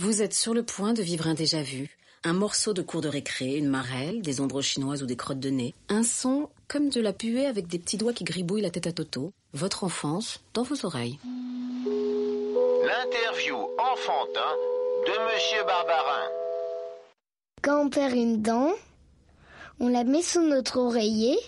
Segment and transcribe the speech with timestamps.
[0.00, 1.94] Vous êtes sur le point de vivre un déjà-vu.
[2.24, 5.50] Un morceau de cours de récré, une marelle, des ombres chinoises ou des crottes de
[5.50, 5.74] nez.
[5.90, 8.92] Un son comme de la puée avec des petits doigts qui gribouillent la tête à
[8.92, 9.34] Toto.
[9.52, 11.18] Votre enfance dans vos oreilles.
[11.84, 14.54] L'interview enfantin
[15.06, 16.28] de Monsieur Barbarin.
[17.60, 18.72] Quand on perd une dent,
[19.80, 21.38] on la met sous notre oreiller.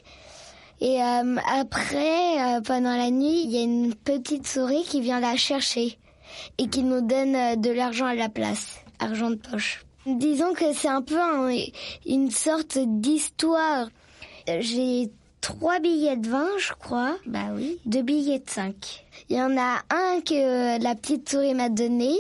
[0.83, 5.21] Et euh, après, euh, pendant la nuit, il y a une petite souris qui vient
[5.21, 5.99] la chercher
[6.59, 9.85] et qui nous donne euh, de l'argent à la place, argent de poche.
[10.07, 11.55] Disons que c'est un peu un-
[12.07, 13.89] une sorte d'histoire.
[14.49, 17.17] Euh, J'ai trois billets de 20, je crois.
[17.27, 17.79] Bah oui.
[17.87, 18.75] Deux billets de 5.
[19.29, 22.15] Il y en a un que euh, la petite souris m'a donné.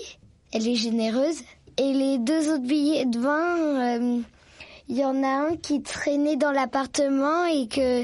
[0.52, 1.40] Elle est généreuse.
[1.78, 4.20] Et les deux autres billets de 20, euh,
[4.92, 8.02] il y en a un qui traînait dans l'appartement et que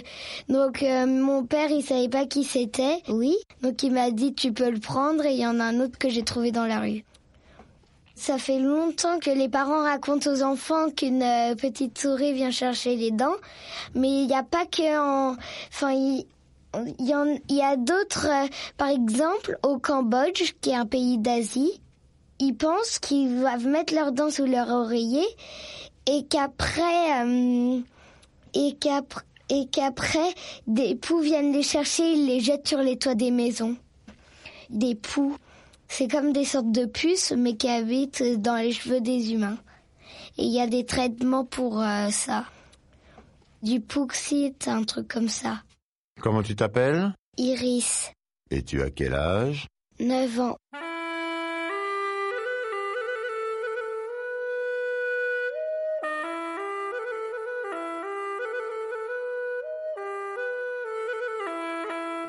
[0.51, 3.03] donc euh, mon père il savait pas qui c'était.
[3.11, 3.37] Oui.
[3.63, 5.99] Donc il m'a dit tu peux le prendre et il y en a un autre
[5.99, 7.05] que j'ai trouvé dans la rue.
[8.15, 12.97] Ça fait longtemps que les parents racontent aux enfants qu'une euh, petite souris vient chercher
[12.97, 13.37] les dents,
[13.95, 15.37] mais il n'y a pas que en...
[15.69, 16.25] Enfin, il,
[17.01, 18.27] y, en- y a d'autres...
[18.29, 21.83] euh, par exemple, au Cambodge, qui est un pays d'Asie,
[22.41, 25.27] ils pensent qu'ils doivent mettre leurs dents sous leur oreiller
[26.11, 27.25] et qu'après...
[27.25, 27.81] euh,
[28.55, 29.23] et qu'après...
[29.51, 30.35] Et qu'après,
[30.67, 33.79] des poux viennent les chercher, ils les jettent sur les toits des maisons.
[34.69, 35.35] Des poux.
[35.89, 39.57] C'est comme des sortes de puces, mais qui habitent dans les cheveux des humains.
[40.37, 42.45] Et il y a des traitements pour euh, ça.
[43.63, 45.63] Du Pouxit, un truc comme ça.
[46.21, 47.15] Comment tu t'appelles?
[47.39, 48.13] Iris,
[48.51, 49.67] Et tu as quel âge?
[49.99, 50.57] 9 ans.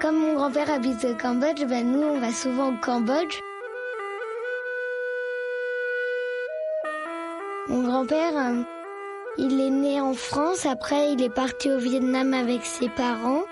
[0.01, 3.41] Comme mon grand-père habite au Cambodge, ben nous on va souvent au Cambodge.
[7.67, 8.63] Mon grand-père, euh,
[9.37, 13.43] il est né en France, après il est parti au Vietnam avec ses parents.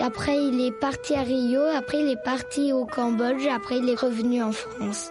[0.00, 4.00] Après il est parti à Rio, après il est parti au Cambodge, après il est
[4.00, 5.10] revenu en France.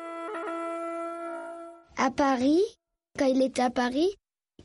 [1.96, 2.62] À Paris,
[3.18, 4.14] quand il était à Paris,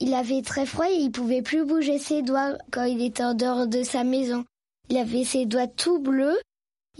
[0.00, 3.34] il avait très froid et il pouvait plus bouger ses doigts quand il était en
[3.34, 4.44] dehors de sa maison.
[4.88, 6.38] Il avait ses doigts tout bleus.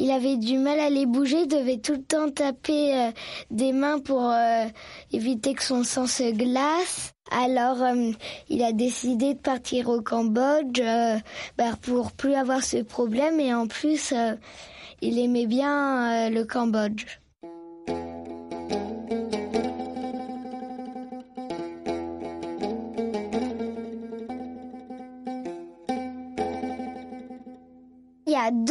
[0.00, 3.10] Il avait du mal à les bouger, devait tout le temps taper euh,
[3.50, 4.66] des mains pour euh,
[5.12, 7.10] éviter que son sang se glace.
[7.32, 8.12] Alors, euh,
[8.49, 10.81] il a décidé de partir au Cambodge
[11.56, 14.15] bah, pour plus avoir ce problème et en plus,
[15.03, 17.19] il aimait bien le Cambodge.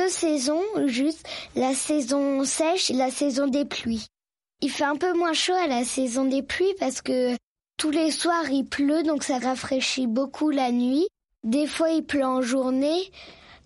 [0.08, 4.08] Deux saisons, juste la saison sèche et la saison des pluies.
[4.62, 7.36] Il fait un peu moins chaud à la saison des pluies parce que
[7.78, 11.06] tous les soirs il pleut, donc ça rafraîchit beaucoup la nuit.
[11.44, 13.12] Des fois il pleut en journée,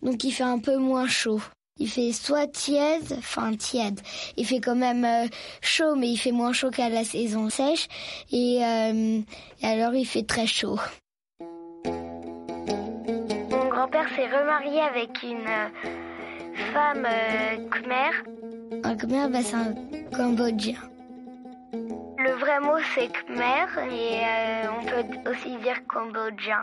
[0.02, 1.42] donc il fait un peu moins chaud.
[1.78, 4.02] Il fait soit tiède, enfin tiède.
[4.36, 5.28] Il fait quand même euh,
[5.62, 7.88] chaud, mais il fait moins chaud qu'à la saison sèche.
[8.32, 9.20] Et, euh,
[9.62, 10.80] alors il fait très chaud.
[13.52, 16.11] Mon grand-père s'est remarié avec une euh,
[16.74, 18.82] femme euh, khmer.
[18.84, 19.74] Un khmer, bah, c'est un
[20.16, 20.80] cambodgien.
[22.18, 26.62] Le vrai mot c'est khmer et euh, on peut aussi dire cambodgien.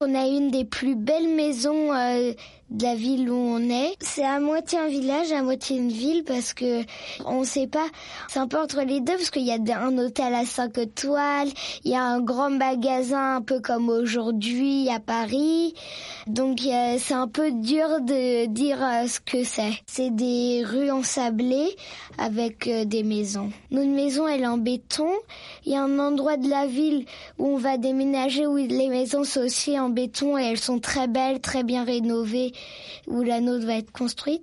[0.00, 2.32] On a une des plus belles maisons euh,
[2.72, 3.94] de la ville où on est.
[4.00, 6.82] C'est à moitié un village, à moitié une ville parce que
[7.24, 7.86] on sait pas.
[8.28, 11.48] C'est un peu entre les deux parce qu'il y a un hôtel à 5 étoiles,
[11.84, 15.74] il y a un grand magasin un peu comme aujourd'hui à Paris.
[16.26, 19.72] Donc euh, c'est un peu dur de dire euh, ce que c'est.
[19.86, 21.76] C'est des rues ensablées
[22.18, 23.50] avec euh, des maisons.
[23.70, 25.10] Notre maison elle est en béton.
[25.66, 27.04] Il y a un endroit de la ville
[27.38, 31.08] où on va déménager où les maisons sont aussi en béton et elles sont très
[31.08, 32.52] belles, très bien rénovées,
[33.06, 34.42] où la nôtre va être construite.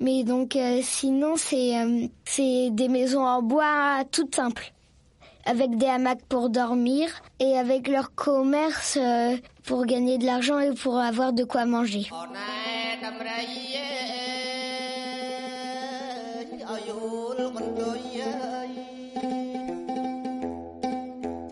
[0.00, 4.72] Mais donc euh, sinon, euh, c'est des maisons en bois toutes simples,
[5.44, 7.08] avec des hamacs pour dormir
[7.40, 12.06] et avec leur commerce euh, pour gagner de l'argent et pour avoir de quoi manger.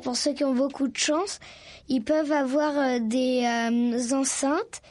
[0.03, 1.39] Pour ceux qui ont beaucoup de chance,
[1.89, 3.47] ils peuvent avoir des
[4.13, 4.83] enceintes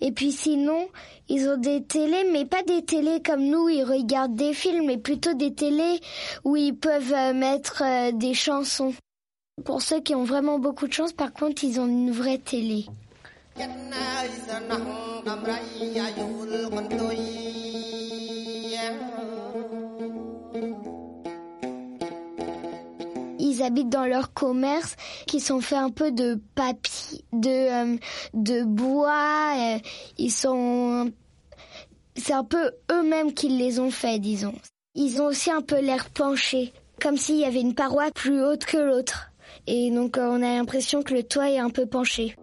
[0.00, 0.88] et puis sinon,
[1.28, 4.98] ils ont des télés, mais pas des télés comme nous, ils regardent des films, mais
[4.98, 6.00] plutôt des télés
[6.44, 7.82] où ils peuvent euh, mettre
[8.12, 8.94] des chansons.
[9.64, 12.84] Pour ceux qui ont vraiment beaucoup de chance, par contre, ils ont une vraie télé.
[23.66, 24.96] Habitent dans leur commerce
[25.26, 27.50] qui sont faits un peu de papier, de
[27.94, 27.96] euh,
[28.32, 29.52] de bois.
[29.56, 29.78] Euh,
[30.18, 31.12] ils sont,
[32.16, 34.54] c'est un peu eux-mêmes qui les ont faits, disons.
[34.94, 36.72] Ils ont aussi un peu l'air penché,
[37.02, 39.30] comme s'il y avait une paroi plus haute que l'autre.
[39.66, 42.34] Et donc euh, on a l'impression que le toit est un peu penché.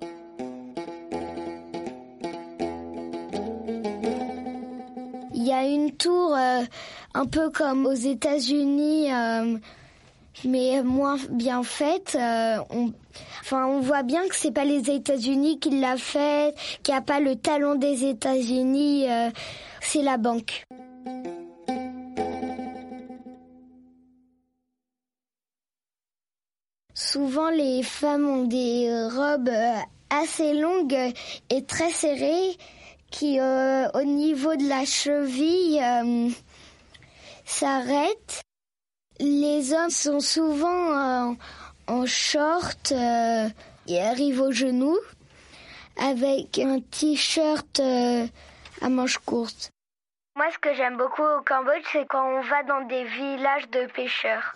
[5.33, 9.09] Il y a une tour un peu comme aux États-Unis
[10.45, 12.15] mais moins bien faite.
[12.19, 12.91] Euh, on,
[13.41, 17.01] enfin, on voit bien que c'est pas les États-Unis qui l'a fait, qu'il n'y a
[17.01, 19.09] pas le talon des États-Unis.
[19.09, 19.29] Euh,
[19.81, 20.65] c'est la banque.
[26.93, 29.75] Souvent, les femmes ont des robes euh,
[30.09, 31.13] assez longues
[31.49, 32.57] et très serrées
[33.11, 35.79] qui, au niveau de la cheville,
[37.45, 38.41] s'arrêtent.
[39.19, 41.33] Les hommes sont souvent euh,
[41.87, 43.47] en short euh,
[43.87, 44.97] et arrivent aux genoux
[45.97, 48.25] avec un t-shirt euh,
[48.81, 49.69] à manches courtes.
[50.35, 53.85] Moi, ce que j'aime beaucoup au Cambodge, c'est quand on va dans des villages de
[53.93, 54.55] pêcheurs.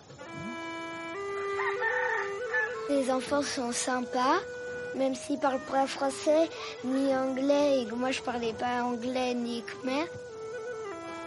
[2.88, 4.38] Les enfants sont sympas,
[4.96, 6.48] même s'ils parlent pas français
[6.84, 10.06] ni anglais et que moi je parlais pas anglais ni khmer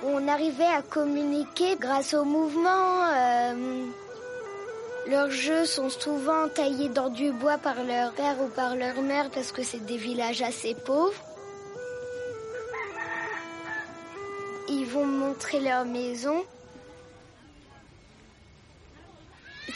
[0.03, 3.06] on arrivait à communiquer grâce au mouvement.
[3.13, 3.86] Euh,
[5.07, 9.30] leurs jeux sont souvent taillés dans du bois par leur père ou par leur mère
[9.31, 11.24] parce que c'est des villages assez pauvres.
[14.69, 16.44] Ils vont montrer leur maison.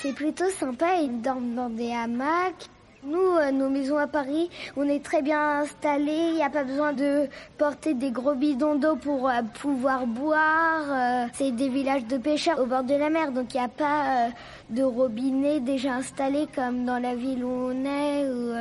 [0.02, 2.70] C'est plutôt sympa, ils dorment dans des hamacs.
[3.06, 6.30] Nous, euh, nos maisons à Paris, on est très bien installés.
[6.30, 10.82] Il n'y a pas besoin de porter des gros bidons d'eau pour euh, pouvoir boire.
[10.90, 13.68] Euh, c'est des villages de pêcheurs au bord de la mer, donc il n'y a
[13.68, 14.30] pas
[14.72, 18.54] de robinet déjà installé comme dans la ville où on est, où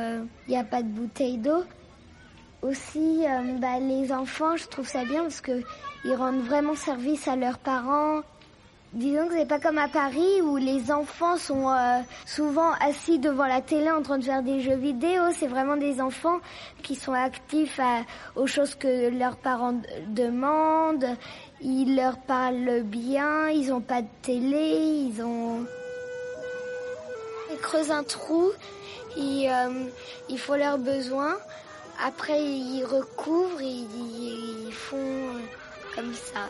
[0.47, 1.63] il n'y a pas de bouteille d'eau.
[2.61, 3.23] Aussi,
[3.59, 8.21] bah, les enfants, je trouve ça bien parce qu'ils rendent vraiment service à leurs parents.
[8.95, 13.45] Disons que c'est pas comme à Paris où les enfants sont euh, souvent assis devant
[13.45, 15.21] la télé en train de faire des jeux vidéo.
[15.33, 16.39] C'est vraiment des enfants
[16.81, 17.77] qui sont actifs
[18.37, 19.75] aux choses que leurs parents
[20.07, 21.09] demandent.
[21.59, 23.49] Ils leur parlent bien.
[23.49, 24.77] Ils ont pas de télé.
[25.09, 25.65] Ils ont
[27.51, 28.49] ils creusent un trou.
[29.17, 29.89] Ils, euh,
[30.29, 31.35] ils font leurs besoins.
[32.01, 33.61] Après ils recouvrent.
[33.61, 35.33] ils font
[35.93, 36.47] comme ça.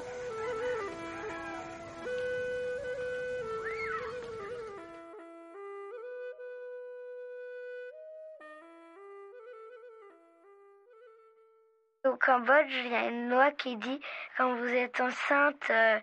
[12.25, 13.99] Cambodge, il y a une loi qui dit
[14.35, 15.99] quand vous êtes enceinte, euh,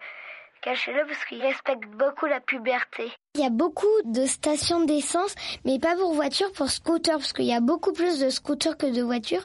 [0.60, 3.10] cachez-le parce qu'ils respectent beaucoup la puberté.
[3.34, 7.46] Il y a beaucoup de stations d'essence, mais pas pour voitures, pour scooters, parce qu'il
[7.46, 9.44] y a beaucoup plus de scooters que de voitures.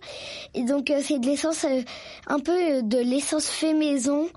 [0.53, 1.81] Et donc euh, c'est de l'essence, euh,
[2.27, 4.29] un peu de l'essence fait maison,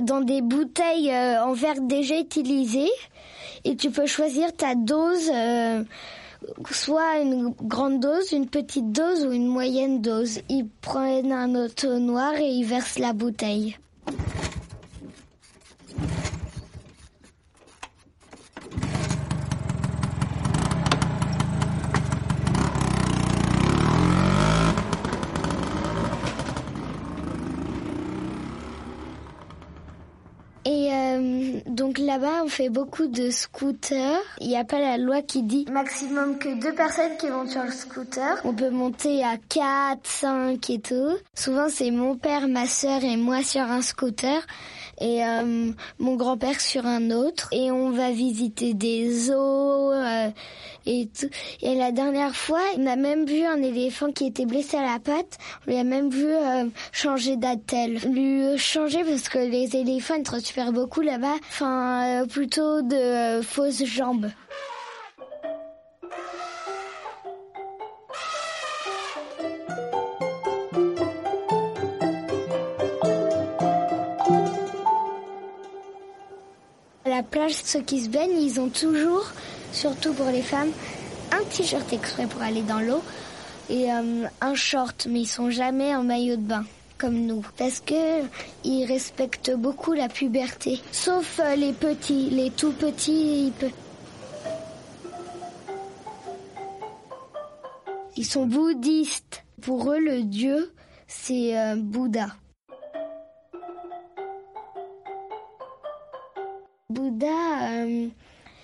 [0.00, 2.90] dans des bouteilles en verre déjà utilisées.
[3.62, 5.30] Et tu peux choisir ta dose
[6.70, 10.40] soit une grande dose, une petite dose ou une moyenne dose.
[10.48, 13.76] Ils prennent un auto noir et ils versent la bouteille.
[30.66, 34.20] Et euh, donc là-bas, on fait beaucoup de scooters.
[34.40, 37.62] Il n'y a pas la loi qui dit maximum que deux personnes qui vont sur
[37.62, 38.40] le scooter.
[38.44, 41.16] On peut monter à 4, 5 et tout.
[41.34, 44.42] Souvent, c'est mon père, ma sœur et moi sur un scooter
[45.00, 47.48] et euh, mon grand-père sur un autre.
[47.52, 50.30] Et on va visiter des zoos euh,
[50.86, 51.28] et tout.
[51.62, 54.98] Et la dernière fois, on a même vu un éléphant qui était blessé à la
[54.98, 55.38] patte.
[55.66, 57.98] On lui a même vu euh, changer d'attelle.
[58.10, 61.36] Lui changer parce que les éléphants ils transfèrent beaucoup là-bas.
[61.48, 64.30] Enfin, plutôt de fausses jambes.
[77.14, 79.24] la plage, ceux qui se baignent, ils ont toujours,
[79.72, 80.70] surtout pour les femmes,
[81.30, 83.02] un t-shirt exprès pour aller dans l'eau
[83.70, 86.64] et euh, un short, mais ils sont jamais en maillot de bain
[86.98, 88.22] comme nous, parce que
[88.64, 90.80] ils respectent beaucoup la puberté.
[90.92, 93.52] Sauf euh, les petits, les tout petits.
[93.60, 93.70] Ils,
[98.16, 99.44] ils sont bouddhistes.
[99.60, 100.72] Pour eux, le dieu,
[101.06, 102.26] c'est euh, Bouddha.
[106.90, 108.08] Bouddha, euh,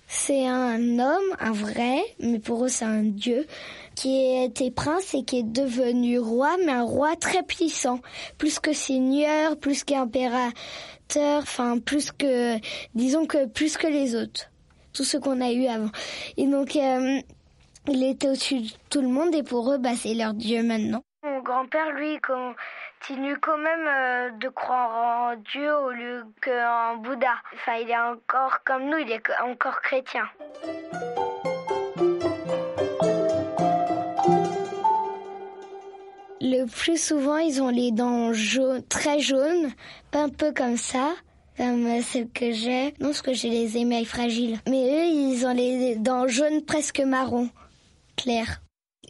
[0.06, 3.46] c'est un homme, un vrai, mais pour eux c'est un dieu,
[3.94, 8.00] qui était prince et qui est devenu roi, mais un roi très puissant,
[8.38, 12.56] plus que seigneur, plus qu'impérateur, enfin plus que,
[12.94, 14.50] disons que plus que les autres,
[14.92, 15.90] tout ce qu'on a eu avant.
[16.36, 17.20] Et donc euh,
[17.88, 21.02] il était au-dessus de tout le monde et pour eux, bah, c'est leur dieu maintenant.
[21.22, 27.34] Mon grand-père, lui, continue quand même euh, de croire en Dieu au lieu qu'en Bouddha.
[27.54, 30.24] Enfin, il est encore comme nous, il est encore chrétien.
[36.42, 39.72] Le plus souvent, ils ont les dents jaunes, très jaunes,
[40.10, 41.12] pas un peu comme ça,
[41.58, 42.94] comme celles que j'ai.
[42.98, 44.58] Non, parce que j'ai les émails fragiles.
[44.66, 47.50] Mais eux, ils ont les dents jaunes presque marron,
[48.16, 48.62] clair.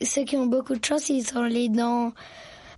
[0.02, 2.12] Ceux qui ont beaucoup de chance, ils ont les dents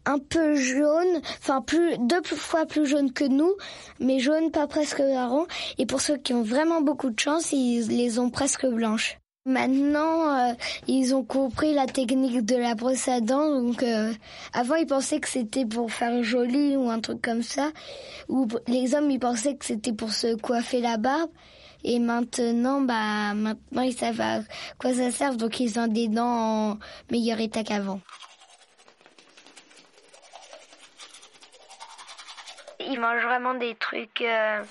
[0.04, 3.54] un peu jaunes, enfin plus deux fois plus jaunes que nous,
[4.00, 5.46] mais jaunes pas presque marron.
[5.78, 9.18] Et pour ceux qui ont vraiment beaucoup de chance, ils les ont presque blanches.
[9.44, 10.52] Maintenant, euh,
[10.86, 13.60] ils ont compris la technique de la brosse à dents.
[13.60, 14.12] Donc, euh,
[14.52, 17.72] avant, ils pensaient que c'était pour faire joli ou un truc comme ça.
[18.28, 21.30] Ou les hommes, ils pensaient que c'était pour se coiffer la barbe.
[21.82, 24.40] Et maintenant, bah, maintenant, ils savent à
[24.78, 25.34] quoi ça sert.
[25.34, 26.78] Donc, ils ont des dents en
[27.10, 28.00] meilleur état qu'avant.
[32.78, 34.20] Ils mangent vraiment des trucs.
[34.20, 34.62] Euh,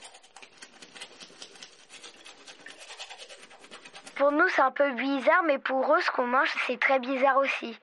[4.22, 7.38] Pour nous, c'est un peu bizarre, mais pour eux, ce qu'on mange, c'est très bizarre
[7.38, 7.75] aussi.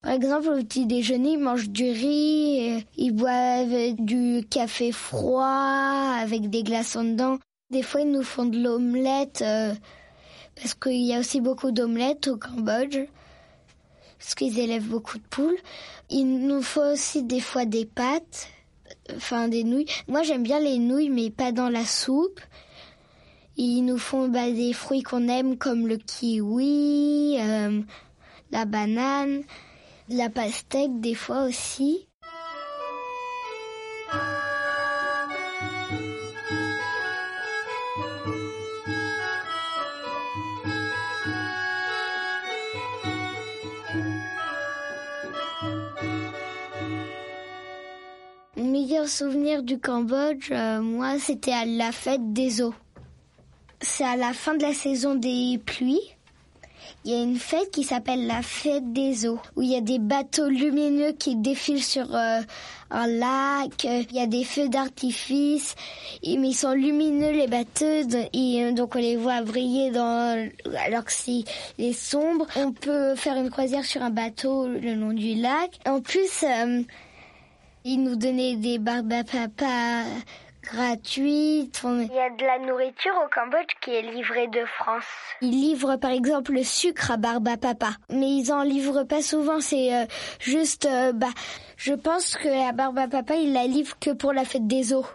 [0.00, 6.48] Par exemple, au petit déjeuner, ils mangent du riz, ils boivent du café froid avec
[6.48, 7.36] des glaçons dedans.
[7.68, 9.74] Des fois, ils nous font de l'omelette, euh,
[10.56, 12.96] parce qu'il y a aussi beaucoup d'omelettes au Cambodge,
[14.18, 15.58] parce qu'ils élèvent beaucoup de poules.
[16.08, 18.48] Il nous faut aussi des fois des pâtes,
[19.14, 19.92] enfin des nouilles.
[20.08, 22.40] Moi, j'aime bien les nouilles, mais pas dans la soupe.
[23.56, 27.82] Ils nous font bah, des fruits qu'on aime comme le kiwi, euh,
[28.50, 29.42] la banane,
[30.08, 32.08] la pastèque des fois aussi.
[48.56, 52.74] Mon meilleur souvenir du Cambodge, euh, moi, c'était à la fête des eaux
[53.82, 56.00] c'est à la fin de la saison des pluies.
[57.04, 59.80] Il y a une fête qui s'appelle la fête des eaux, où il y a
[59.80, 62.40] des bateaux lumineux qui défilent sur euh,
[62.92, 63.84] un lac.
[63.84, 65.74] Il y a des feux d'artifice,
[66.24, 70.48] mais ils sont lumineux les bateaux, et euh, donc on les voit briller dans,
[70.86, 72.46] alors que c'est sombre.
[72.54, 75.80] On peut faire une croisière sur un bateau le long du lac.
[75.86, 76.82] En plus, euh,
[77.84, 79.12] ils nous donnaient des barbes
[80.62, 81.82] gratuite.
[81.84, 85.04] Il y a de la nourriture au Cambodge qui est livrée de France.
[85.40, 89.60] Ils livrent par exemple le sucre à Barba Papa, mais ils en livrent pas souvent.
[89.60, 90.04] C'est euh,
[90.40, 91.26] juste, euh, bah,
[91.76, 95.06] je pense que la Barba Papa, il la livre que pour la fête des eaux.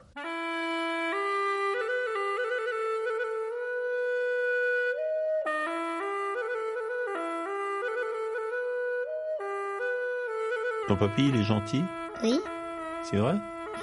[10.88, 11.84] Ton papy, il est gentil?
[12.24, 12.40] Oui.
[13.04, 13.36] C'est vrai?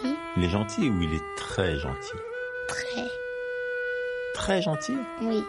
[0.02, 0.16] Oui.
[0.36, 2.16] Il est gentil ou il est très gentil?
[2.68, 3.08] Très.
[4.34, 4.96] Très gentil?
[5.20, 5.44] Oui.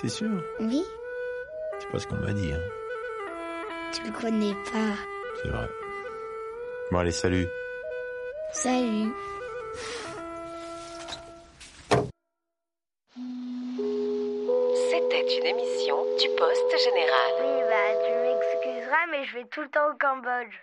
[0.00, 0.30] T'es sûr?
[0.60, 0.84] Oui.
[1.78, 2.52] C'est pas ce qu'on m'a dit.
[2.52, 2.60] Hein.
[3.92, 4.96] Tu le connais pas.
[5.42, 5.68] C'est vrai.
[6.90, 7.46] Bon allez, salut.
[8.52, 9.12] Salut.
[14.90, 17.30] C'était une émission du Poste Général.
[17.40, 20.54] Oui, bah tu m'excuseras, mais je vais tout le temps au Cambodge.